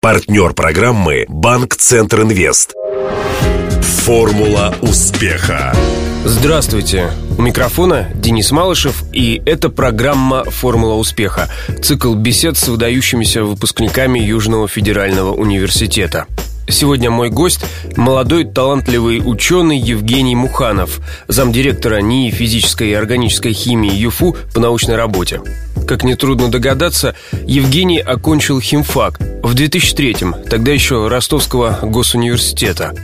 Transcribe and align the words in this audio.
Партнер 0.00 0.52
программы 0.52 1.24
«Банк 1.28 1.74
Центр 1.74 2.22
Инвест». 2.22 2.72
Формула 3.82 4.72
успеха. 4.80 5.74
Здравствуйте. 6.24 7.10
У 7.36 7.42
микрофона 7.42 8.08
Денис 8.14 8.52
Малышев, 8.52 9.02
и 9.12 9.42
это 9.44 9.70
программа 9.70 10.44
«Формула 10.44 10.94
успеха»– 10.94 11.50
цикл 11.82 12.14
бесед 12.14 12.56
с 12.56 12.68
выдающимися 12.68 13.42
выпускниками 13.42 14.20
Южного 14.20 14.68
федерального 14.68 15.32
университета. 15.32 16.26
Сегодня 16.68 17.10
мой 17.10 17.28
гость– 17.28 17.64
молодой 17.96 18.44
талантливый 18.44 19.20
ученый 19.24 19.78
Евгений 19.78 20.36
Муханов, 20.36 21.00
замдиректора 21.26 22.00
НИИ 22.02 22.30
физической 22.30 22.90
и 22.90 22.94
органической 22.94 23.52
химии 23.52 23.92
ЮФУ 23.92 24.36
по 24.54 24.60
научной 24.60 24.94
работе. 24.94 25.40
Как 25.88 26.04
нетрудно 26.04 26.50
догадаться, 26.50 27.14
Евгений 27.46 27.98
окончил 27.98 28.60
химфак 28.60 29.18
в 29.42 29.54
2003-м, 29.54 30.36
тогда 30.50 30.70
еще 30.70 31.08
Ростовского 31.08 31.78
госуниверситета. 31.82 32.94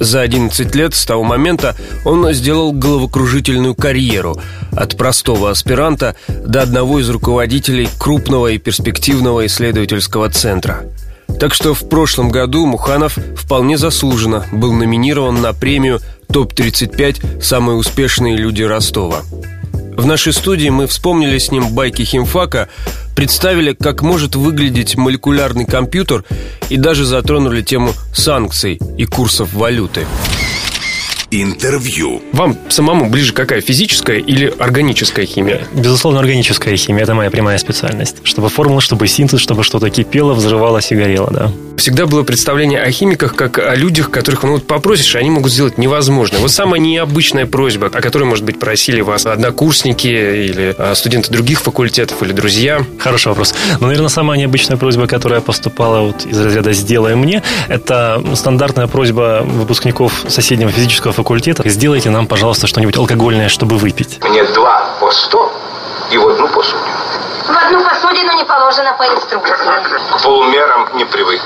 За 0.00 0.22
11 0.22 0.74
лет 0.74 0.94
с 0.94 1.04
того 1.04 1.24
момента 1.24 1.76
он 2.06 2.32
сделал 2.32 2.72
головокружительную 2.72 3.74
карьеру 3.74 4.40
от 4.72 4.96
простого 4.96 5.50
аспиранта 5.50 6.16
до 6.26 6.62
одного 6.62 7.00
из 7.00 7.10
руководителей 7.10 7.86
крупного 7.98 8.46
и 8.46 8.56
перспективного 8.58 9.44
исследовательского 9.44 10.30
центра– 10.30 10.84
так 11.40 11.54
что 11.54 11.74
в 11.74 11.88
прошлом 11.88 12.30
году 12.30 12.66
Муханов 12.66 13.18
вполне 13.36 13.76
заслуженно 13.76 14.46
был 14.52 14.72
номинирован 14.72 15.40
на 15.40 15.52
премию 15.52 16.00
«Топ-35. 16.28 17.42
Самые 17.42 17.76
успешные 17.76 18.36
люди 18.36 18.62
Ростова». 18.62 19.22
В 19.96 20.06
нашей 20.06 20.32
студии 20.32 20.70
мы 20.70 20.86
вспомнили 20.86 21.36
с 21.36 21.50
ним 21.50 21.68
байки 21.74 22.02
химфака, 22.02 22.68
представили, 23.14 23.74
как 23.74 24.02
может 24.02 24.34
выглядеть 24.34 24.96
молекулярный 24.96 25.66
компьютер 25.66 26.24
и 26.70 26.76
даже 26.76 27.04
затронули 27.04 27.60
тему 27.60 27.92
санкций 28.14 28.80
и 28.96 29.04
курсов 29.04 29.52
валюты. 29.52 30.06
Интервью. 31.30 32.22
Вам 32.32 32.56
самому 32.68 33.10
ближе 33.10 33.32
какая, 33.32 33.60
физическая 33.60 34.18
или 34.18 34.52
органическая 34.58 35.26
химия? 35.26 35.62
Безусловно, 35.74 36.20
органическая 36.20 36.76
химия– 36.76 37.02
это 37.04 37.14
моя 37.14 37.30
прямая 37.30 37.58
специальность. 37.58 38.16
Чтобы 38.24 38.48
формула, 38.48 38.80
чтобы 38.80 39.06
синтез, 39.08 39.40
чтобы 39.40 39.62
что-то 39.62 39.90
кипело, 39.90 40.32
взрывалось 40.32 40.90
и 40.90 40.94
горело, 40.94 41.30
да. 41.30 41.52
Всегда 41.82 42.06
было 42.06 42.22
представление 42.22 42.80
о 42.80 42.88
химиках 42.92 43.34
как 43.34 43.58
о 43.58 43.74
людях, 43.74 44.08
которых 44.08 44.44
ну, 44.44 44.52
вот 44.52 44.68
попросишь, 44.68 45.16
и 45.16 45.18
они 45.18 45.30
могут 45.30 45.50
сделать 45.50 45.78
невозможное. 45.78 46.38
Вот 46.38 46.52
самая 46.52 46.80
необычная 46.80 47.44
просьба, 47.44 47.88
о 47.88 48.00
которой, 48.00 48.22
может 48.22 48.44
быть, 48.44 48.60
просили 48.60 49.00
вас 49.00 49.26
однокурсники 49.26 50.06
или 50.06 50.76
а, 50.78 50.94
студенты 50.94 51.32
других 51.32 51.60
факультетов 51.60 52.22
или 52.22 52.30
друзья? 52.30 52.86
Хороший 53.00 53.30
вопрос. 53.30 53.52
Ну, 53.80 53.88
наверное, 53.88 54.10
самая 54.10 54.38
необычная 54.38 54.76
просьба, 54.76 55.08
которая 55.08 55.40
поступала 55.40 56.02
вот 56.02 56.24
из 56.24 56.40
разряда 56.40 56.72
«сделай 56.72 57.16
мне», 57.16 57.42
это 57.68 58.22
стандартная 58.36 58.86
просьба 58.86 59.42
выпускников 59.44 60.24
соседнего 60.28 60.70
физического 60.70 61.12
факультета. 61.12 61.68
Сделайте 61.68 62.10
нам, 62.10 62.28
пожалуйста, 62.28 62.68
что-нибудь 62.68 62.96
алкогольное, 62.96 63.48
чтобы 63.48 63.76
выпить. 63.76 64.20
Мне 64.22 64.44
два 64.54 64.98
по 65.00 65.10
сто 65.10 65.52
и 66.12 66.16
в 66.16 66.28
одну 66.28 66.46
посуду. 66.46 66.78
В 67.52 67.54
одну 67.54 67.84
посудину 67.84 68.34
не 68.34 68.44
положено 68.44 68.94
по 68.96 69.02
инструкции. 69.02 69.52
К 69.52 70.22
полумерам 70.22 70.96
не 70.96 71.04
привык. 71.04 71.42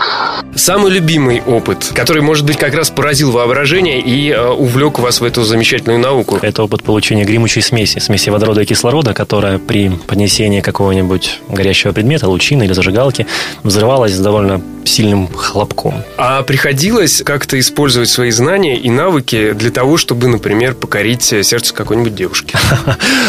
Самый 0.55 0.93
любимый 0.93 1.43
опыт, 1.45 1.91
который, 1.95 2.23
может 2.23 2.47
быть, 2.47 2.59
как 2.59 2.75
раз 2.75 2.91
поразил 2.91 3.33
воображение 3.33 4.01
и 4.01 4.31
э, 4.31 4.49
увлек 4.49 5.01
вас 5.01 5.21
в 5.21 5.25
эту 5.25 5.43
замечательную 5.43 5.99
науку. 5.99 6.39
Это 6.41 6.63
опыт 6.63 6.85
получения 6.85 7.25
гремучей 7.25 7.61
смеси, 7.61 7.99
смеси 7.99 8.31
водорода 8.31 8.63
и 8.63 8.65
кислорода, 8.65 9.15
которая 9.15 9.59
при 9.59 9.91
поднесении 9.91 10.61
какого-нибудь 10.61 11.41
горящего 11.49 11.91
предмета, 11.91 12.29
лучины 12.29 12.63
или 12.63 12.73
зажигалки, 12.73 13.27
взрывалась 13.65 14.13
с 14.13 14.19
довольно 14.21 14.63
сильным 14.85 15.29
хлопком. 15.33 16.05
А 16.17 16.43
приходилось 16.43 17.23
как-то 17.23 17.59
использовать 17.59 18.09
свои 18.09 18.31
знания 18.31 18.77
и 18.77 18.89
навыки 18.89 19.53
для 19.53 19.71
того, 19.71 19.97
чтобы, 19.97 20.29
например, 20.29 20.75
покорить 20.75 21.25
сердце 21.25 21.75
какой-нибудь 21.75 22.15
девушки? 22.15 22.57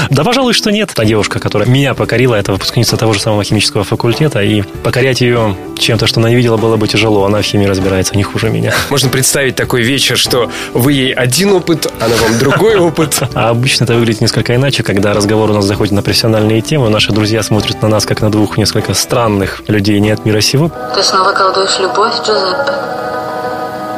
Да, 0.09 0.23
пожалуй, 0.23 0.53
что 0.53 0.71
нет. 0.71 0.91
Та 0.93 1.03
девушка, 1.05 1.39
которая 1.39 1.67
меня 1.67 1.93
покорила, 1.93 2.35
это 2.35 2.51
выпускница 2.67 2.97
того 2.97 3.13
же 3.13 3.21
самого 3.21 3.43
химического 3.45 3.85
факультета, 3.85 4.41
и 4.41 4.61
покорять 4.61 5.21
ее 5.21 5.55
чем-то, 5.79 6.05
что 6.05 6.19
она 6.19 6.29
не 6.29 6.35
видела, 6.35 6.57
было 6.57 6.75
бы 6.75 6.87
тяжело. 6.87 7.23
Она 7.25 7.39
в 7.39 7.43
химии 7.43 7.65
разбирается 7.65 8.15
не 8.17 8.23
хуже 8.23 8.49
меня. 8.49 8.73
Можно 8.89 9.09
представить 9.09 9.55
такой 9.55 9.83
вечер, 9.83 10.17
что 10.17 10.51
вы 10.73 10.91
ей 10.91 11.13
один 11.13 11.53
опыт, 11.53 11.87
она 12.01 12.15
вам 12.17 12.37
другой 12.37 12.75
опыт. 12.75 13.21
А 13.33 13.49
обычно 13.49 13.85
это 13.85 13.93
выглядит 13.93 14.19
несколько 14.19 14.53
иначе, 14.53 14.83
когда 14.83 15.13
разговор 15.13 15.49
у 15.49 15.53
нас 15.53 15.63
заходит 15.63 15.93
на 15.93 16.01
профессиональные 16.01 16.61
темы, 16.61 16.89
наши 16.89 17.13
друзья 17.13 17.41
смотрят 17.41 17.81
на 17.81 17.87
нас 17.87 18.05
как 18.05 18.21
на 18.21 18.29
двух 18.29 18.57
несколько 18.57 18.93
странных 18.93 19.63
людей 19.67 19.99
не 20.01 20.11
от 20.11 20.25
мира 20.25 20.41
сего. 20.41 20.69
Ты 20.93 21.01
снова 21.03 21.31
колдуешь 21.31 21.79
любовь, 21.79 22.15
Джузеппе? 22.17 22.73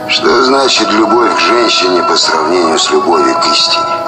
Что 0.09 0.44
значит 0.46 0.91
любовь 0.91 1.36
к 1.36 1.40
женщине 1.40 2.03
по 2.07 2.16
сравнению 2.16 2.78
с 2.78 2.91
любовью 2.91 3.34
к 3.34 3.46
истине? 3.51 3.99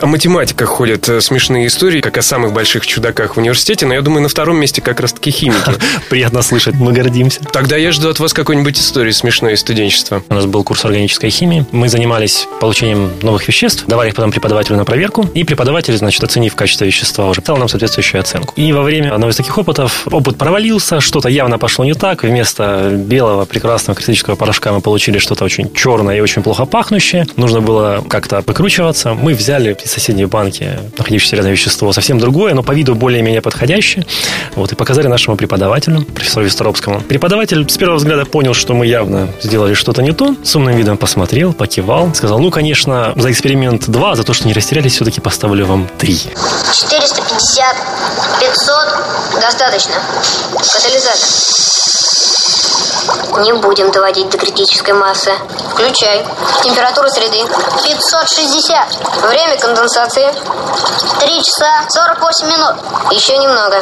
О 0.00 0.06
математиках 0.06 0.66
ходят 0.66 1.06
э, 1.10 1.20
смешные 1.20 1.66
истории, 1.66 2.00
как 2.00 2.16
о 2.16 2.22
самых 2.22 2.54
больших 2.54 2.86
чудаках 2.86 3.36
в 3.36 3.38
университете, 3.38 3.84
но 3.84 3.92
я 3.92 4.00
думаю, 4.00 4.22
на 4.22 4.30
втором 4.30 4.56
месте 4.56 4.80
как 4.80 4.98
раз-таки 4.98 5.30
химики. 5.30 5.72
Приятно 6.08 6.40
слышать, 6.40 6.74
мы 6.76 6.94
гордимся. 6.94 7.40
Тогда 7.52 7.76
я 7.76 7.92
жду 7.92 8.08
от 8.08 8.18
вас 8.18 8.32
какой-нибудь 8.32 8.78
истории 8.78 9.10
смешной 9.10 9.52
из 9.52 9.60
студенчества. 9.60 10.22
У 10.30 10.34
нас 10.34 10.46
был 10.46 10.64
курс 10.64 10.86
органической 10.86 11.28
химии. 11.28 11.66
Мы 11.70 11.90
занимались 11.90 12.48
получением 12.62 13.10
новых 13.20 13.46
веществ, 13.46 13.84
давали 13.88 14.08
их 14.08 14.14
потом 14.14 14.32
преподавателю 14.32 14.78
на 14.78 14.86
проверку, 14.86 15.28
и 15.34 15.44
преподаватель, 15.44 15.94
значит, 15.94 16.24
оценив 16.24 16.54
качество 16.54 16.86
вещества, 16.86 17.28
уже 17.28 17.42
дал 17.42 17.58
нам 17.58 17.68
соответствующую 17.68 18.22
оценку. 18.22 18.54
И 18.56 18.72
во 18.72 18.80
время 18.80 19.12
одного 19.12 19.32
из 19.32 19.36
таких 19.36 19.58
опытов 19.58 20.08
опыт 20.10 20.38
провалился, 20.38 21.02
что-то 21.02 21.28
явно 21.28 21.58
пошло 21.58 21.84
не 21.84 21.92
так. 21.92 22.22
Вместо 22.22 22.90
белого 22.90 23.44
прекрасного 23.44 23.96
кристаллического 23.96 24.34
порошка 24.34 24.72
мы 24.72 24.80
получили 24.80 25.18
что-то 25.18 25.44
очень 25.44 25.70
черное 25.74 26.16
и 26.16 26.20
очень 26.20 26.42
плохо 26.42 26.64
пахнущее. 26.64 27.26
Нужно 27.36 27.60
было 27.60 28.02
как-то 28.08 28.42
выкручиваться. 28.46 29.12
Мы 29.12 29.34
взяли 29.34 29.76
соседней 29.90 30.26
банки 30.26 30.78
находящееся 30.96 31.36
рядом 31.36 31.52
вещество 31.52 31.92
совсем 31.92 32.18
другое, 32.18 32.54
но 32.54 32.62
по 32.62 32.72
виду 32.72 32.94
более-менее 32.94 33.42
подходящее. 33.42 34.06
Вот, 34.54 34.72
и 34.72 34.74
показали 34.74 35.06
нашему 35.06 35.36
преподавателю, 35.36 36.02
профессору 36.02 36.44
Висторопскому. 36.44 37.00
Преподаватель 37.00 37.68
с 37.68 37.76
первого 37.76 37.96
взгляда 37.96 38.24
понял, 38.24 38.54
что 38.54 38.74
мы 38.74 38.86
явно 38.86 39.28
сделали 39.42 39.74
что-то 39.74 40.02
не 40.02 40.12
то. 40.12 40.34
С 40.42 40.54
умным 40.56 40.76
видом 40.76 40.96
посмотрел, 40.96 41.52
покивал, 41.52 42.14
сказал, 42.14 42.38
ну, 42.38 42.50
конечно, 42.50 43.12
за 43.16 43.30
эксперимент 43.30 43.88
2, 43.88 44.16
за 44.16 44.22
то, 44.22 44.32
что 44.32 44.46
не 44.46 44.54
растерялись, 44.54 44.94
все-таки 44.94 45.20
поставлю 45.20 45.66
вам 45.66 45.88
3. 45.98 46.14
450, 46.72 47.76
500, 48.40 49.40
достаточно. 49.40 49.94
Катализатор. 50.52 51.28
Не 53.38 53.52
будем 53.54 53.90
доводить 53.90 54.28
до 54.30 54.38
критической 54.38 54.94
массы. 54.94 55.32
Включай. 55.72 56.26
Температура 56.62 57.08
среды 57.08 57.38
560. 57.82 59.22
Время 59.28 59.58
конденсации 59.58 60.32
3 61.20 61.42
часа 61.42 61.84
48 61.88 62.46
минут. 62.46 62.74
Еще 63.12 63.36
немного. 63.38 63.80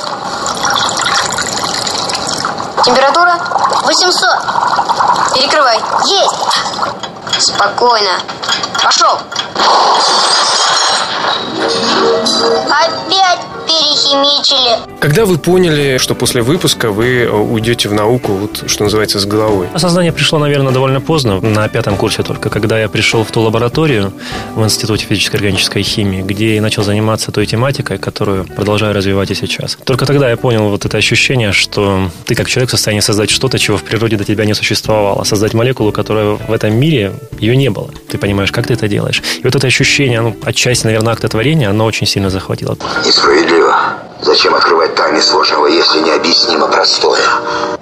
Температура 2.85 3.39
800. 3.83 5.35
Перекрывай. 5.35 5.81
Есть. 6.07 7.53
Спокойно. 7.53 8.13
Пошел. 8.83 9.19
Опять 11.59 13.49
перехимичили. 13.67 14.99
Когда 15.01 15.25
вы 15.25 15.39
поняли, 15.39 15.99
что 15.99 16.15
после 16.15 16.43
выпуска 16.43 16.91
вы 16.91 17.23
э, 17.23 17.31
уйдете 17.31 17.89
в 17.89 17.93
науку, 17.93 18.33
вот, 18.33 18.65
что 18.67 18.85
называется, 18.85 19.19
с 19.21 19.27
головой? 19.27 19.69
Осознание 19.75 20.13
пришло, 20.13 20.39
наверное, 20.39 20.73
довольно 20.73 21.01
поздно, 21.01 21.41
на 21.41 21.69
пятом 21.69 21.97
курсе 21.97 22.23
только, 22.23 22.51
когда 22.51 22.79
я 22.79 22.89
пришел 22.89 23.25
в 23.25 23.31
ту 23.31 23.41
лабораторию 23.41 24.13
в 24.55 24.65
Институте 24.65 25.05
физической 25.05 25.37
и 25.37 25.39
органической 25.39 25.83
химии, 25.83 26.23
где 26.23 26.57
я 26.57 26.63
начал 26.63 26.83
заниматься 26.83 27.31
той 27.31 27.47
тематикой, 27.47 27.99
которую 27.99 28.45
продолжаю 28.45 28.95
развивать 28.95 29.31
и 29.31 29.35
сейчас. 29.35 29.77
Только 29.85 30.07
тогда 30.07 30.31
я 30.31 30.37
понял 30.37 30.69
вот 30.69 30.85
это 30.85 30.97
ощущение, 30.97 31.53
что 31.53 32.11
ты 32.25 32.35
как 32.35 32.49
человек 32.49 32.69
в 32.69 32.73
состоянии 32.73 33.01
создать 33.01 33.31
что-то, 33.31 33.59
чего 33.59 33.77
в 33.77 33.83
природе 33.83 34.17
до 34.17 34.25
тебя 34.25 34.45
не 34.45 34.55
существовало, 34.55 35.25
создать 35.25 35.55
молекулу, 35.55 35.93
которая 35.93 36.37
в 36.37 36.53
этом 36.53 36.75
мире 36.75 37.13
ее 37.39 37.57
не 37.57 37.71
было. 37.71 37.91
Ты 38.09 38.19
понимаешь, 38.19 38.53
как 38.53 38.67
ты 38.67 38.75
это 38.75 38.89
делаешь. 38.89 39.23
И 39.39 39.45
вот 39.45 39.55
это 39.55 39.67
ощущение, 39.67 40.21
ну, 40.21 40.37
отчасти, 40.43 40.87
наверное, 40.87 41.13
акта 41.13 41.29
творения, 41.29 41.48
оно 41.55 41.85
очень 41.85 42.07
сильно 42.07 42.31
захватило. 42.31 42.77
Несправедливо. 43.05 43.75
Зачем 44.21 44.55
открывать 44.55 44.95
тайны 44.95 45.21
сложного, 45.21 45.67
если 45.67 46.01
необъяснимо 46.01 46.67
простое? 46.67 47.21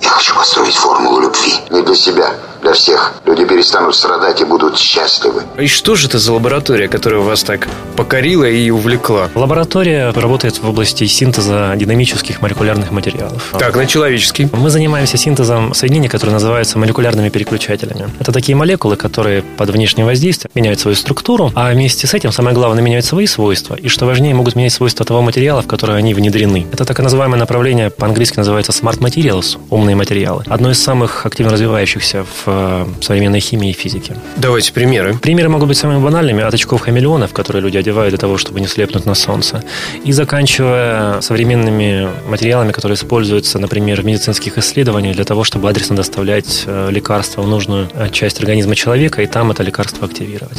Я 0.00 0.08
хочу 0.10 0.34
построить 0.34 0.74
формулу 0.74 1.20
любви. 1.20 1.54
Не 1.70 1.82
для 1.82 1.94
себя, 1.94 2.34
для 2.62 2.72
всех. 2.72 3.14
Люди 3.24 3.44
перестанут 3.44 3.94
страдать 3.94 4.40
и 4.40 4.44
будут 4.44 4.78
счастливы. 4.78 5.42
И 5.58 5.66
что 5.66 5.94
же 5.94 6.08
это 6.08 6.18
за 6.18 6.32
лаборатория, 6.32 6.88
которая 6.88 7.20
вас 7.20 7.42
так 7.42 7.66
покорила 7.96 8.44
и 8.44 8.68
увлекла? 8.70 9.30
Лаборатория 9.34 10.10
работает 10.10 10.58
в 10.62 10.68
области 10.68 11.06
синтеза 11.06 11.72
динамических 11.76 12.42
молекулярных 12.42 12.90
материалов. 12.90 13.54
Так, 13.58 13.74
на 13.74 13.86
человеческий. 13.86 14.48
Мы 14.52 14.68
занимаемся 14.68 15.16
синтезом 15.16 15.74
соединений, 15.74 16.08
которые 16.08 16.34
называются 16.34 16.78
молекулярными 16.78 17.30
переключателями. 17.30 18.10
Это 18.20 18.32
такие 18.32 18.56
молекулы, 18.56 18.96
которые 18.96 19.42
под 19.42 19.70
внешним 19.70 20.06
воздействием 20.06 20.50
меняют 20.54 20.80
свою 20.80 20.96
структуру, 20.96 21.50
а 21.54 21.70
вместе 21.70 22.06
с 22.06 22.12
этим, 22.14 22.30
самое 22.30 22.54
главное, 22.54 22.82
меняют 22.82 23.06
свои 23.06 23.26
свойства. 23.26 23.74
И 23.74 23.88
что 23.88 24.04
важнее, 24.04 24.34
могут 24.34 24.54
менять 24.54 24.72
свойства 24.72 25.06
того 25.06 25.22
материала, 25.22 25.62
в 25.62 25.66
который 25.66 25.96
они 25.96 26.12
внедрены. 26.26 26.67
Это 26.73 26.84
так 26.84 26.99
называемое 26.99 27.38
направление, 27.38 27.90
по-английски 27.90 28.38
называется 28.38 28.73
Smart 28.73 28.99
Materials, 28.99 29.58
умные 29.70 29.96
материалы. 29.96 30.44
Одно 30.49 30.70
из 30.70 30.82
самых 30.82 31.26
активно 31.26 31.52
развивающихся 31.52 32.25
в 32.25 32.43
э, 32.46 32.87
современной 33.00 33.40
химии 33.40 33.70
и 33.70 33.73
физике. 33.73 34.17
Давайте 34.37 34.73
примеры. 34.73 35.19
Примеры 35.19 35.49
могут 35.49 35.69
быть 35.69 35.76
самыми 35.76 36.02
банальными, 36.02 36.43
от 36.43 36.55
очков 36.55 36.82
хамелеонов, 36.82 37.32
которые 37.32 37.62
люди 37.62 37.76
одевают 37.76 38.11
для 38.11 38.19
того, 38.19 38.38
чтобы 38.38 38.61
не 38.61 38.67
слепнуть 38.67 39.06
на 39.06 39.14
солнце, 39.14 39.62
и 40.05 40.12
заканчивая 40.12 41.20
современными 41.20 42.08
материалами, 42.29 42.72
которые 42.72 42.96
используются, 42.96 43.58
например, 43.58 44.02
в 44.02 44.05
медицинских 44.05 44.58
исследованиях 44.58 45.17
для 45.17 45.25
того, 45.25 45.44
чтобы 45.44 45.69
адресно 45.69 45.96
доставлять 45.96 46.64
э, 46.67 46.88
лекарства 46.90 47.43
в 47.43 47.49
нужную 47.49 47.88
э, 47.94 48.08
часть 48.11 48.40
организма 48.40 48.75
человека 48.75 49.22
и 49.22 49.26
там 49.26 49.50
это 49.50 49.62
лекарство 49.62 50.06
активировать. 50.06 50.58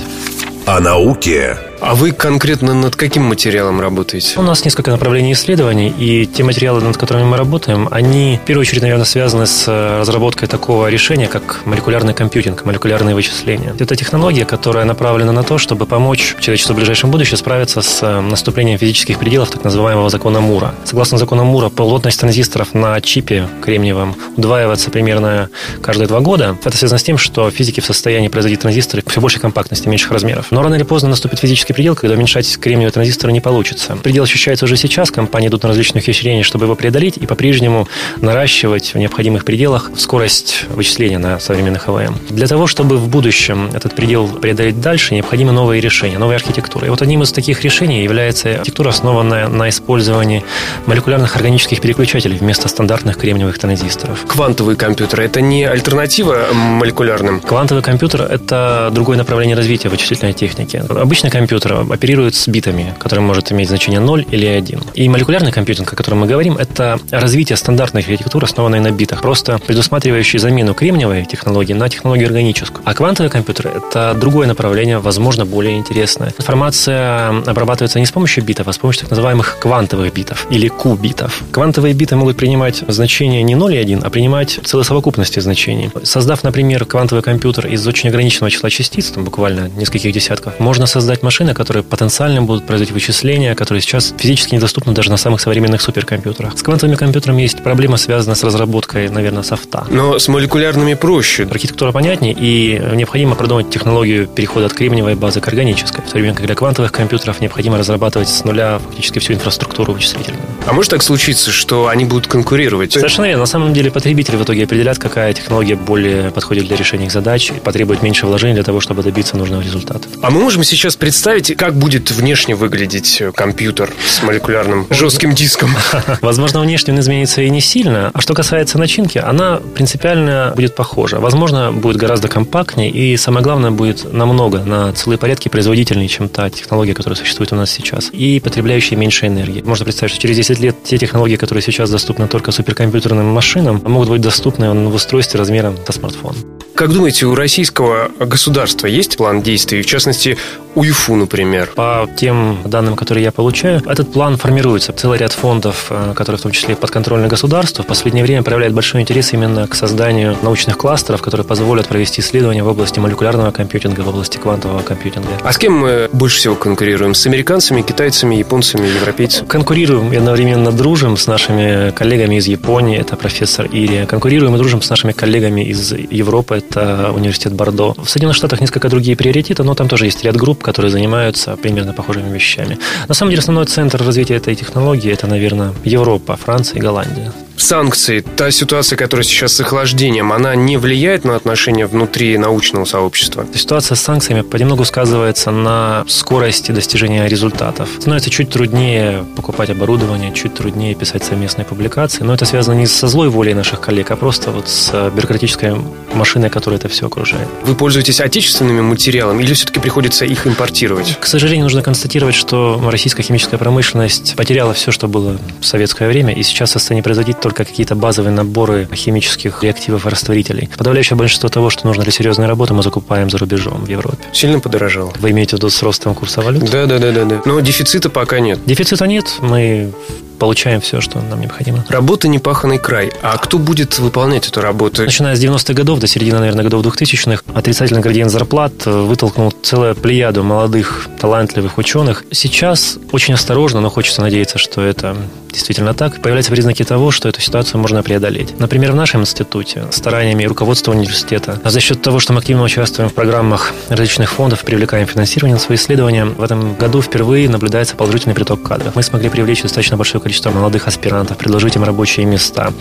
О 0.68 0.82
науке 0.82 1.58
А 1.80 1.94
вы 1.94 2.12
конкретно 2.12 2.74
над 2.74 2.96
каким 2.96 3.24
материалом 3.24 3.80
работаете? 3.80 4.38
У 4.40 4.42
нас 4.42 4.66
несколько 4.66 4.90
направлений 4.92 5.34
исследований, 5.34 5.94
и 5.98 6.26
те 6.26 6.44
материалы, 6.44 6.82
над 6.82 6.98
которыми 6.98 7.24
мы 7.24 7.38
работаем, 7.38 7.88
они 7.92 8.40
в 8.42 8.46
первую 8.46 8.64
очередь, 8.64 8.82
наверное, 8.82 9.06
связаны 9.06 9.46
с 9.46 9.66
э, 9.68 10.00
разработкой 10.00 10.48
такого 10.48 10.88
решения, 10.88 11.28
как 11.28 11.62
молекулярный 11.66 12.14
компьютинг, 12.14 12.66
молекулярные 12.66 13.14
вычисления. 13.14 13.76
Это 13.80 13.96
технология, 13.96 14.44
которая 14.44 14.86
направлена 14.86 15.32
на 15.32 15.44
то, 15.44 15.58
чтобы 15.58 15.86
помочь 15.86 16.36
человечеству 16.40 16.74
в 16.74 16.78
ближайшем 16.78 17.12
будущем 17.12 17.38
справиться 17.38 17.82
с 17.82 18.02
э, 18.02 18.22
наступлением 18.22 18.80
физических 18.80 19.20
пределов 19.20 19.52
так 19.52 19.64
называемого 19.64 20.10
закона 20.10 20.42
Мура. 20.42 20.74
Согласно 20.84 21.18
закону 21.18 21.46
Мура, 21.46 21.70
плотность 21.70 22.20
транзисторов 22.20 22.74
на 22.74 23.00
чипе 23.02 23.48
кремниевом 23.64 24.16
удваивается 24.36 24.90
примерно 24.90 25.50
каждые 25.82 26.08
два 26.08 26.22
года. 26.22 26.58
Это 26.64 26.76
связано 26.76 26.98
с 26.98 27.04
тем, 27.04 27.18
что 27.18 27.52
физики 27.52 27.80
в 27.80 27.86
состоянии 27.86 28.30
производить 28.30 28.62
транзисторы 28.62 29.04
все 29.06 29.22
большей 29.22 29.40
компактности, 29.40 29.88
меньших 29.88 30.12
размеров. 30.12 30.48
Но 30.58 30.64
рано 30.64 30.74
или 30.74 30.82
поздно 30.82 31.10
наступит 31.10 31.38
физический 31.38 31.74
предел, 31.74 31.94
когда 31.94 32.16
уменьшать 32.16 32.58
кремниевые 32.58 32.92
транзисторы 32.92 33.32
не 33.32 33.42
получится. 33.42 33.96
Предел 34.02 34.24
ощущается 34.24 34.66
уже 34.66 34.76
сейчас, 34.76 35.12
компании 35.12 35.50
идут 35.50 35.62
на 35.62 35.70
различные 35.70 36.02
ухищрения, 36.02 36.42
чтобы 36.42 36.66
его 36.66 36.74
преодолеть 36.74 37.18
и 37.18 37.28
по-прежнему 37.28 37.88
наращивать 38.22 38.96
в 38.96 38.98
необходимых 38.98 39.46
пределах 39.46 39.92
скорость 39.96 40.66
вычисления 40.70 41.20
на 41.20 41.40
современных 41.40 41.88
АВМ. 41.88 42.18
Для 42.30 42.48
того, 42.48 42.66
чтобы 42.66 42.98
в 42.98 43.08
будущем 43.08 43.70
этот 43.72 43.94
предел 43.94 44.28
преодолеть 44.30 44.82
дальше, 44.82 45.14
необходимы 45.14 45.52
новые 45.52 45.80
решения, 45.80 46.18
новые 46.18 46.38
архитектуры. 46.38 46.88
И 46.88 46.90
вот 46.90 47.04
одним 47.04 47.22
из 47.22 47.32
таких 47.32 47.62
решений 47.62 48.02
является 48.02 48.56
архитектура, 48.56 48.90
основанная 48.90 49.50
на 49.50 49.70
использовании 49.70 50.44
молекулярных 50.88 51.36
органических 51.36 51.82
переключателей 51.82 52.36
вместо 52.36 52.68
стандартных 52.68 53.18
кремниевых 53.18 53.60
транзисторов. 53.60 54.26
Квантовые 54.26 54.76
компьютеры– 54.76 55.24
это 55.26 55.40
не 55.40 55.66
альтернатива 55.66 56.48
молекулярным? 56.52 57.42
Квантовый 57.42 57.84
компьютер– 57.84 58.22
это 58.32 58.90
другое 58.92 59.20
направление 59.20 59.56
развития 59.56 59.90
вычислительной 59.90 60.34
техники. 60.34 60.47
Обычный 60.90 61.30
компьютер 61.30 61.86
оперирует 61.90 62.36
с 62.36 62.48
битами, 62.48 62.94
который 63.00 63.20
может 63.20 63.52
иметь 63.52 63.68
значение 63.68 64.00
0 64.00 64.26
или 64.32 64.46
1. 64.46 64.82
И 64.94 65.10
молекулярный 65.10 65.52
компьютинг, 65.52 65.92
о 65.92 65.96
котором 65.96 66.20
мы 66.20 66.28
говорим, 66.28 66.58
это 66.58 67.00
развитие 67.12 67.58
стандартной 67.58 68.02
архитектуры, 68.02 68.46
основанной 68.46 68.80
на 68.80 68.92
битах, 68.92 69.22
просто 69.22 69.60
предусматривающей 69.60 70.40
замену 70.40 70.74
кремниевой 70.74 71.26
технологии 71.26 71.74
на 71.74 71.90
технологию 71.90 72.28
органическую. 72.28 72.82
А 72.86 72.94
квантовый 72.94 73.30
компьютер– 73.30 73.68
это 73.76 74.16
другое 74.20 74.48
направление, 74.48 75.00
возможно, 75.00 75.46
более 75.46 75.78
интересное. 75.78 76.34
Информация 76.38 77.30
обрабатывается 77.46 78.00
не 78.00 78.06
с 78.06 78.12
помощью 78.12 78.44
битов, 78.44 78.68
а 78.68 78.74
с 78.74 78.78
помощью 78.78 79.02
так 79.02 79.12
называемых 79.12 79.58
квантовых 79.60 80.14
битов 80.14 80.48
или 80.50 80.68
Q-битов. 80.68 81.44
Квантовые 81.52 81.94
биты 81.94 82.16
могут 82.16 82.38
принимать 82.38 82.84
значение 82.88 83.44
не 83.44 83.56
0 83.56 83.74
и 83.74 83.78
1, 83.78 84.02
а 84.04 84.10
принимать 84.10 84.60
целые 84.64 84.86
совокупности 84.86 85.40
значений. 85.40 85.90
Создав, 86.04 86.44
например, 86.44 86.86
квантовый 86.86 87.24
компьютер 87.24 87.68
из 87.68 87.86
очень 87.88 88.10
ограниченного 88.10 88.52
числа 88.52 88.70
частиц, 88.70 89.12
там 89.12 89.24
буквально 89.24 89.70
нескольких 89.70 90.14
десятков, 90.14 90.37
можно 90.60 90.86
создать 90.86 91.24
машины, 91.24 91.54
которые 91.54 91.84
потенциально 91.84 92.42
будут 92.42 92.66
производить 92.66 92.94
вычисления, 92.94 93.56
которые 93.56 93.82
сейчас 93.82 94.14
физически 94.18 94.56
недоступны 94.56 94.94
даже 94.94 95.10
на 95.10 95.18
самых 95.18 95.42
современных 95.42 95.82
суперкомпьютерах. 95.82 96.58
С 96.58 96.64
квантовыми 96.64 96.96
компьютерами 96.96 97.42
есть 97.42 97.64
проблема, 97.64 97.98
связанная 97.98 98.36
с 98.36 98.44
разработкой, 98.44 99.10
наверное, 99.10 99.44
софта. 99.44 99.86
Но 99.90 100.20
с 100.20 100.28
молекулярными 100.28 100.94
проще. 100.94 101.44
Архитектура 101.44 101.92
понятнее, 101.92 102.36
и 102.38 102.82
необходимо 102.94 103.36
продумать 103.36 103.70
технологию 103.70 104.28
перехода 104.28 104.68
от 104.68 104.74
кремниевой 104.74 105.16
базы 105.16 105.42
к 105.42 105.48
органической. 105.48 106.02
В 106.02 106.12
то 106.12 106.18
время 106.18 106.34
как 106.34 106.46
для 106.46 106.56
квантовых 106.56 106.92
компьютеров 106.92 107.42
необходимо 107.42 107.78
разрабатывать 107.78 108.30
с 108.30 108.44
нуля 108.44 108.80
фактически 108.80 109.20
всю 109.20 109.34
инфраструктуру 109.34 109.94
вычислительную. 109.94 110.42
А 110.66 110.74
может 110.74 110.92
так 110.92 111.04
случиться, 111.04 111.52
что 111.52 111.88
они 111.88 112.06
будут 112.06 112.28
конкурировать? 112.28 112.94
Совершенно 112.94 113.26
верно. 113.26 113.42
На 113.42 113.46
самом 113.46 113.74
деле 113.74 113.92
потребители 113.92 114.36
в 114.36 114.44
итоге 114.44 114.66
определят, 114.66 114.98
какая 114.98 115.34
технология 115.34 115.76
более 115.76 116.32
подходит 116.32 116.68
для 116.68 116.76
решения 116.76 117.06
их 117.06 117.12
задач 117.12 117.52
и 117.52 117.60
потребует 117.60 118.02
меньше 118.04 118.26
вложений 118.26 118.56
для 118.56 118.64
того, 118.64 118.82
чтобы 118.82 119.04
добиться 119.04 119.38
нужного 119.38 119.62
результата. 119.62 120.08
А 120.20 120.32
мы 120.32 120.40
можем 120.40 120.64
сейчас 120.64 120.96
представить, 120.96 121.56
как 121.56 121.76
будет 121.76 122.10
внешне 122.10 122.56
выглядеть 122.56 123.22
компьютер 123.36 123.92
с 124.04 124.24
молекулярным 124.24 124.88
жестким 124.90 125.34
диском? 125.34 125.70
Возможно, 126.22 126.60
внешне 126.60 126.94
он 126.94 127.00
изменится 127.00 127.42
и 127.44 127.50
не 127.50 127.62
сильно. 127.62 128.10
А 128.14 128.22
что 128.22 128.34
касается 128.34 128.80
начинки, 128.80 129.20
она 129.20 129.62
принципиально 129.76 130.54
будет 130.56 130.76
похожа. 130.76 131.20
Возможно, 131.20 131.72
будет 131.72 131.98
гораздо 131.98 132.30
компактнее 132.30 132.90
и, 132.90 133.16
самое 133.16 133.44
главное, 133.44 133.70
будет 133.70 134.12
намного, 134.12 134.64
на 134.64 134.92
целые 134.94 135.20
порядки 135.20 135.50
производительнее, 135.50 136.08
чем 136.08 136.30
та 136.30 136.50
технология, 136.50 136.96
которая 136.96 137.18
существует 137.18 137.54
у 137.54 137.56
нас 137.56 137.70
сейчас. 137.70 138.10
И 138.12 138.40
потребляющая 138.40 138.98
меньше 138.98 139.28
энергии. 139.28 139.62
Можно 139.62 139.86
представить, 139.86 140.12
что 140.12 140.22
через 140.22 140.38
10 140.38 140.60
лет 140.60 140.84
те 140.84 140.98
технологии, 140.98 141.36
которые 141.36 141.62
сейчас 141.62 141.92
доступны 141.92 142.28
только 142.28 142.52
суперкомпьютерным 142.52 143.28
машинам, 143.28 143.82
могут 143.86 144.10
быть 144.10 144.22
доступны 144.22 144.72
в 144.72 144.96
устройстве 144.96 145.38
размером 145.38 145.78
до 145.86 145.92
смартфона. 145.92 146.57
Как 146.78 146.94
думаете, 146.94 147.26
у 147.26 147.34
российского 147.34 148.12
государства 148.20 148.86
есть 148.86 149.18
план 149.18 149.42
действий? 149.42 149.82
В 149.82 149.88
частности, 149.88 150.38
УЕФУ, 150.76 151.16
например? 151.16 151.72
По 151.74 152.08
тем 152.16 152.60
данным, 152.66 152.96
которые 152.96 153.24
я 153.24 153.32
получаю, 153.32 153.82
этот 153.88 154.14
план 154.14 154.38
формируется. 154.38 154.94
Целый 154.94 155.18
ряд 155.18 155.32
фондов, 155.32 155.88
э, 155.90 156.14
которые 156.16 156.38
в 156.38 156.44
том 156.44 156.52
числе 156.52 156.76
подконтрольны 156.76 157.28
государству, 157.28 157.84
в 157.84 157.88
последнее 157.88 158.24
время 158.24 158.44
проявляют 158.44 158.76
большой 158.76 159.02
интерес 159.02 159.34
именно 159.34 159.68
к 159.68 159.74
созданию 159.74 160.38
научных 160.44 160.78
кластеров, 160.78 161.24
которые 161.24 161.48
позволят 161.48 161.88
провести 161.88 162.22
исследования 162.22 162.62
в 162.62 162.68
области 162.68 163.00
молекулярного 163.00 163.50
компьютинга, 163.50 164.02
в 164.02 164.10
области 164.10 164.38
квантового 164.38 164.84
компьютинга. 164.84 165.30
А 165.44 165.52
с 165.52 165.58
кем 165.58 165.74
мы 165.80 166.10
больше 166.14 166.38
всего 166.38 166.54
конкурируем? 166.54 167.16
С 167.16 167.26
американцами, 167.26 167.82
китайцами, 167.82 168.36
японцами, 168.36 168.86
европейцами? 168.86 169.48
Конкурируем 169.48 170.14
и 170.14 170.16
одновременно 170.16 170.72
дружим 170.72 171.18
с 171.18 171.26
нашими 171.26 171.90
коллегами 171.90 172.36
из 172.36 172.46
Японии, 172.46 173.00
это 173.00 173.16
профессор 173.16 173.66
Ирия. 173.66 174.06
Конкурируем 174.06 174.54
и 174.54 174.60
дружим 174.60 174.84
с 174.84 174.90
нашими 174.92 175.12
коллегами 175.12 175.62
из 175.62 175.92
Европы, 175.92 176.62
это 176.70 177.12
университет 177.12 177.54
Бордо. 177.54 177.94
В 177.94 178.10
Соединенных 178.10 178.36
Штатах 178.36 178.62
несколько 178.62 178.90
другие 178.90 179.18
приоритеты, 179.18 179.64
но 179.64 179.76
там 179.76 179.88
тоже 179.88 180.06
есть 180.06 180.24
ряд 180.24 180.36
групп, 180.36 180.64
которые 180.64 180.92
занимаются 180.92 181.56
примерно 181.58 181.94
похожими 181.94 182.34
вещами. 182.34 182.78
На 183.08 183.14
самом 183.14 183.32
деле 183.32 183.40
основной 183.40 183.66
центр 183.66 184.04
развития 184.04 184.36
этой 184.36 184.56
технологии 184.56 185.12
это, 185.12 185.28
наверное, 185.28 185.74
Европа, 185.84 186.36
Франция 186.36 186.78
и 186.78 186.82
Голландия 186.82 187.32
санкции, 187.58 188.22
та 188.22 188.52
ситуация, 188.52 188.98
которая 188.98 189.24
сейчас 189.24 189.54
с 189.54 189.60
охлаждением, 189.60 190.32
она 190.32 190.56
не 190.56 190.78
влияет 190.78 191.26
на 191.26 191.36
отношения 191.36 191.86
внутри 191.88 192.38
научного 192.38 192.86
сообщества? 192.86 193.46
Ситуация 193.54 193.96
с 193.96 194.02
санкциями 194.02 194.42
понемногу 194.42 194.86
сказывается 194.86 195.52
на 195.52 196.06
скорости 196.08 196.72
достижения 196.72 197.28
результатов. 197.28 197.90
Становится 198.00 198.30
чуть 198.30 198.50
труднее 198.50 199.26
покупать 199.36 199.70
оборудование, 199.70 200.34
чуть 200.34 200.54
труднее 200.54 200.96
писать 200.96 201.24
совместные 201.24 201.66
публикации, 201.66 202.24
но 202.24 202.34
это 202.34 202.46
связано 202.46 202.76
не 202.76 202.88
со 202.88 203.08
злой 203.08 203.30
волей 203.30 203.54
наших 203.54 203.82
коллег, 203.82 204.12
а 204.12 204.16
просто 204.16 204.52
вот 204.52 204.70
с 204.70 205.10
бюрократической 205.12 205.76
машиной, 206.14 206.50
которая 206.50 206.80
это 206.80 206.90
все 206.90 207.08
окружает. 207.08 207.48
Вы 207.64 207.76
пользуетесь 207.76 208.22
отечественными 208.22 208.82
материалами 208.82 209.44
или 209.44 209.54
все-таки 209.54 209.80
приходится 209.80 210.26
их 210.26 210.48
импортировать? 210.48 211.18
К 211.20 211.26
сожалению, 211.26 211.64
нужно 211.64 211.82
констатировать, 211.82 212.36
что 212.36 212.82
российская 212.90 213.24
химическая 213.24 213.58
промышленность 213.58 214.36
потеряла 214.36 214.74
все, 214.74 214.92
что 214.92 215.08
было 215.08 215.38
в 215.60 215.66
советское 215.66 216.08
время, 216.08 216.34
и 216.34 216.44
сейчас 216.44 216.70
в 216.70 216.74
состоянии 216.74 217.02
производить 217.02 217.40
только 217.48 217.64
какие-то 217.64 217.96
базовые 217.96 218.34
наборы 218.34 218.90
химических 218.94 219.64
реактивов 219.64 220.06
и 220.06 220.10
растворителей. 220.10 220.70
Подавляющее 220.78 221.16
большинство 221.16 221.48
того, 221.48 221.70
что 221.70 221.88
нужно 221.88 222.04
для 222.04 222.12
серьезной 222.12 222.46
работы, 222.46 222.74
мы 222.74 222.84
закупаем 222.84 223.30
за 223.30 223.38
рубежом 223.38 223.86
в 223.86 223.88
Европе. 223.88 224.18
Сильно 224.34 224.60
подорожало? 224.60 225.14
Вы 225.20 225.32
имеете 225.32 225.56
в 225.56 225.60
виду 225.60 225.70
с 225.70 225.82
ростом 225.82 226.14
курса 226.14 226.42
валют? 226.42 226.70
Да, 226.70 226.86
да, 226.86 227.00
да, 227.00 227.14
да, 227.14 227.24
да. 227.24 227.42
Но 227.46 227.62
дефицита 227.62 228.10
пока 228.10 228.42
нет. 228.42 228.60
Дефицита 228.66 229.08
нет. 229.08 229.38
Мы 229.40 229.94
получаем 230.38 230.82
все, 230.82 231.02
что 231.02 231.20
нам 231.22 231.42
необходимо. 231.42 231.86
Работа 231.90 232.28
непаханный 232.28 232.78
край. 232.78 233.12
А 233.22 233.38
кто 233.38 233.58
будет 233.58 234.00
выполнять 234.00 234.48
эту 234.48 234.62
работу? 234.62 235.04
Начиная 235.04 235.36
с 235.36 235.44
90-х 235.44 235.74
годов 235.74 236.00
до 236.00 236.08
середины, 236.08 236.40
наверное, 236.40 236.64
годов 236.64 236.86
2000-х, 236.86 237.44
отрицательный 237.54 238.02
градиент 238.02 238.32
зарплат 238.32 238.86
вытолкнул 238.86 239.52
целую 239.52 239.96
плеяду 239.96 240.44
молодых, 240.44 241.08
талантливых 241.20 241.78
ученых. 241.78 242.24
Сейчас 242.32 242.98
очень 243.12 243.34
осторожно, 243.34 243.82
но 243.82 243.90
хочется 243.90 244.22
надеяться, 244.22 244.58
что 244.58 244.82
это 244.82 245.16
действительно 245.52 245.94
так, 245.94 246.22
появляются 246.22 246.52
признаки 246.52 246.84
того, 246.84 247.12
что 247.12 247.30
эту 247.30 247.42
ситуацию 247.42 247.80
можно 247.80 248.04
преодолеть. 248.04 248.60
Например, 248.60 248.92
в 248.92 248.96
нашем 248.96 249.22
институте 249.22 249.86
стараниями 249.92 250.44
руководства 250.44 250.92
университета, 250.92 251.60
а 251.64 251.70
за 251.70 251.80
счет 251.80 252.02
того, 252.02 252.20
что 252.20 252.34
мы 252.34 252.40
активно 252.40 252.64
участвуем 252.64 253.10
в 253.10 253.14
программах 253.14 253.74
различных 253.90 254.32
фондов, 254.32 254.62
привлекаем 254.62 255.08
финансирование 255.08 255.56
на 255.56 255.60
свои 255.60 255.78
исследования, 255.78 256.26
в 256.26 256.44
этом 256.44 256.76
году 256.76 257.02
впервые 257.02 257.50
наблюдается 257.50 257.96
положительный 257.96 258.36
приток 258.36 258.62
кадров. 258.62 258.96
Мы 258.96 259.04
смогли 259.04 259.30
привлечь 259.30 259.62
достаточно 259.62 259.98
большое 259.98 260.22
количество 260.28 260.52
молодых 260.52 260.90
аспирантов, 260.90 261.38
предложить 261.38 261.78
им 261.78 261.86
рабочие 261.86 262.26
места, 262.26 262.74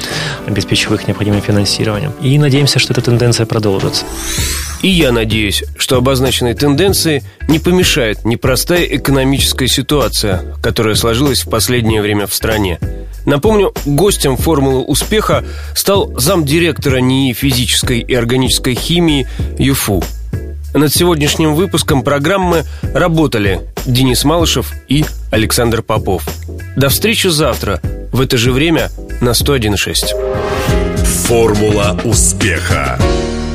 обеспечив 0.47 0.91
их 0.91 1.07
необходимым 1.07 1.41
финансированием. 1.41 2.13
И 2.21 2.37
надеемся, 2.39 2.81
что 2.81 2.93
эта 2.93 3.03
тенденция 3.03 3.47
продолжится. 3.47 4.05
И 4.83 4.89
я 4.89 5.13
надеюсь, 5.13 5.63
что 5.79 5.97
обозначенной 5.97 6.55
тенденции 6.55 7.23
не 7.47 7.61
помешает 7.61 8.25
непростая 8.25 8.83
экономическая 8.83 9.69
ситуация, 9.69 10.57
которая 10.61 10.97
сложилась 10.97 11.47
в 11.47 11.49
последнее 11.49 12.03
время 12.03 12.27
в 12.27 12.35
стране. 12.35 12.81
Напомню, 13.27 13.73
гостем 13.85 14.37
«Формулы 14.37 14.83
успеха» 14.83 15.45
стал 15.77 16.13
замдиректора 16.19 16.99
НИИ 16.99 17.33
физической 17.33 18.01
и 18.01 18.13
органической 18.13 18.75
химии 18.75 19.29
ЮФУ. 19.57 20.03
Над 20.77 20.93
сегодняшним 20.93 21.55
выпуском 21.55 22.03
программы 22.03 22.65
работали 22.93 23.63
Денис 23.87 24.25
Малышев 24.25 24.73
и 24.89 25.07
Александр 25.31 25.83
Попов. 25.83 26.23
До 26.77 26.91
встречи 26.91 27.29
завтра 27.29 27.81
в 28.13 28.21
это 28.21 28.37
же 28.37 28.53
время 28.53 28.91
на 29.23 29.31
101.6. 29.31 31.03
Формула 31.03 31.99
успеха. 32.05 32.99